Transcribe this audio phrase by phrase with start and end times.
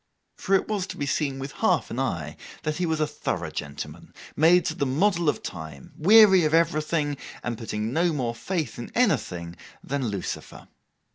[0.35, 3.51] For it was to be seen with half an eye that he was a thorough
[3.51, 8.33] gentleman, made to the model of the time; weary of everything, and putting no more
[8.33, 10.67] faith in anything than Lucifer.